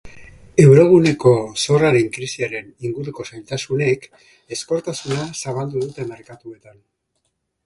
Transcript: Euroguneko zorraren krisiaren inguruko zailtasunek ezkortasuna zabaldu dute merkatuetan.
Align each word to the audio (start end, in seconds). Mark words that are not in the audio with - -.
Euroguneko 0.61 1.33
zorraren 1.65 2.07
krisiaren 2.15 2.71
inguruko 2.89 3.27
zailtasunek 3.27 4.09
ezkortasuna 4.57 5.29
zabaldu 5.45 5.85
dute 5.89 6.09
merkatuetan. 6.17 6.83